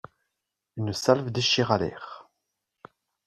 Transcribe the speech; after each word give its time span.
Une 0.77 0.93
salve 0.93 1.29
déchira 1.29 1.77
l'air. 1.77 2.27